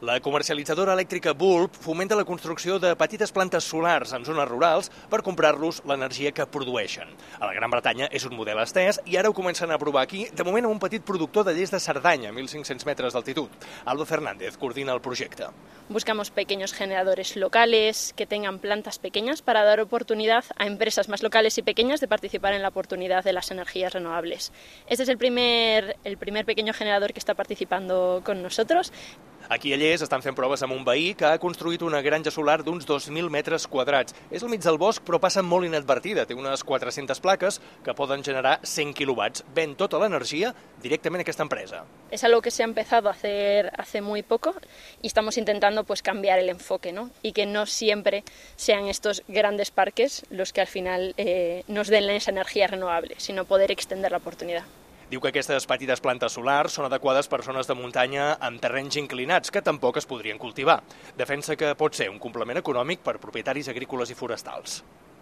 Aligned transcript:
La 0.00 0.14
comercialitzadora 0.24 0.94
elèctrica 0.96 1.34
Bulb 1.36 1.74
fomenta 1.76 2.16
la 2.16 2.24
construcció 2.24 2.78
de 2.80 2.94
petites 2.96 3.34
plantes 3.36 3.66
solars 3.68 4.14
en 4.16 4.22
zones 4.24 4.46
rurals 4.48 4.86
per 5.12 5.18
comprar-los 5.20 5.82
l'energia 5.84 6.30
que 6.32 6.46
produeixen. 6.48 7.10
A 7.36 7.44
la 7.44 7.52
Gran 7.52 7.68
Bretanya 7.68 8.08
és 8.08 8.24
un 8.24 8.32
model 8.32 8.62
estès 8.62 8.96
i 9.04 9.18
ara 9.20 9.28
ho 9.28 9.36
comencen 9.36 9.68
a 9.68 9.76
provar 9.76 10.06
aquí, 10.06 10.22
de 10.32 10.46
moment 10.48 10.64
amb 10.64 10.72
un 10.72 10.80
petit 10.80 11.04
productor 11.04 11.44
de 11.44 11.52
lles 11.52 11.68
de 11.68 11.82
Cerdanya, 11.84 12.30
a 12.30 12.32
1.500 12.32 12.88
metres 12.88 13.12
d'altitud. 13.12 13.52
Aldo 13.84 14.06
Fernández 14.08 14.56
coordina 14.56 14.94
el 14.96 15.02
projecte. 15.04 15.50
Buscamos 15.90 16.30
pequeños 16.30 16.72
generadores 16.72 17.36
locales 17.36 18.14
que 18.16 18.24
tengan 18.24 18.58
plantas 18.58 18.98
pequeñas 18.98 19.42
para 19.42 19.64
dar 19.64 19.80
oportunidad 19.80 20.46
a 20.56 20.64
empresas 20.64 21.10
más 21.10 21.22
locales 21.22 21.58
y 21.58 21.62
pequeñas 21.62 22.00
de 22.00 22.08
participar 22.08 22.54
en 22.54 22.62
la 22.62 22.68
oportunidad 22.68 23.22
de 23.22 23.34
las 23.34 23.50
energías 23.50 23.92
renovables. 23.92 24.50
Este 24.86 25.02
es 25.02 25.10
el 25.10 25.18
primer, 25.18 25.98
el 26.04 26.16
primer 26.16 26.46
pequeño 26.46 26.72
generador 26.72 27.12
que 27.12 27.18
está 27.18 27.34
participando 27.34 28.22
con 28.24 28.42
nosotros. 28.42 28.94
Aquí 29.50 29.72
a 29.74 29.76
Llers 29.76 30.04
estan 30.04 30.22
fent 30.22 30.36
proves 30.38 30.62
amb 30.62 30.76
un 30.76 30.84
veí 30.86 31.08
que 31.18 31.26
ha 31.26 31.38
construït 31.42 31.82
una 31.82 31.98
granja 32.06 32.30
solar 32.30 32.60
d'uns 32.62 32.84
2.000 32.86 33.32
metres 33.34 33.64
quadrats. 33.66 34.14
És 34.30 34.44
al 34.46 34.50
mig 34.52 34.62
del 34.62 34.76
bosc, 34.78 35.02
però 35.02 35.18
passa 35.18 35.42
molt 35.42 35.66
inadvertida. 35.66 36.22
Té 36.22 36.36
unes 36.38 36.62
400 36.62 37.18
plaques 37.18 37.58
que 37.82 37.94
poden 37.98 38.22
generar 38.22 38.60
100 38.62 38.94
quilowatts. 38.94 39.42
Ven 39.56 39.74
tota 39.74 39.98
l'energia 39.98 40.52
directament 40.84 41.24
a 41.24 41.26
aquesta 41.26 41.42
empresa. 41.42 41.82
Es 42.12 42.22
algo 42.22 42.38
que 42.42 42.52
se 42.52 42.62
ha 42.62 42.68
empezado 42.70 43.08
a 43.08 43.10
hacer 43.10 43.72
hace 43.76 44.00
muy 44.00 44.22
poco 44.22 44.54
y 45.02 45.08
estamos 45.08 45.36
intentando 45.36 45.82
pues 45.82 46.00
cambiar 46.00 46.38
el 46.38 46.48
enfoque, 46.48 46.92
¿no? 46.92 47.10
Y 47.20 47.32
que 47.32 47.46
no 47.46 47.66
siempre 47.66 48.22
sean 48.54 48.86
estos 48.86 49.24
grandes 49.26 49.72
parques 49.72 50.22
los 50.30 50.52
que 50.52 50.60
al 50.60 50.68
final 50.68 51.14
eh, 51.16 51.64
nos 51.66 51.88
den 51.88 52.08
esa 52.10 52.30
energía 52.30 52.68
renovable, 52.68 53.16
sino 53.18 53.46
poder 53.46 53.72
extender 53.72 54.12
la 54.12 54.18
oportunidad. 54.18 54.62
Diu 55.10 55.18
que 55.18 55.32
aquestes 55.32 55.64
petites 55.66 55.98
plantes 55.98 56.36
solars 56.38 56.76
són 56.78 56.86
adequades 56.86 57.26
per 57.26 57.40
zones 57.42 57.66
de 57.66 57.74
muntanya 57.74 58.28
amb 58.46 58.62
terrenys 58.62 58.94
inclinats 59.00 59.50
que 59.50 59.62
tampoc 59.66 59.98
es 59.98 60.06
podrien 60.06 60.38
cultivar. 60.38 60.76
Defensa 61.18 61.56
que 61.58 61.72
pot 61.74 61.98
ser 61.98 62.06
un 62.12 62.20
complement 62.22 62.60
econòmic 62.60 63.02
per 63.02 63.18
propietaris 63.18 63.72
agrícoles 63.72 64.14
i 64.14 64.18
forestals. 64.20 64.84